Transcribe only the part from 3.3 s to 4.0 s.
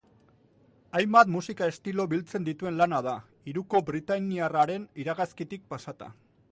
hiruko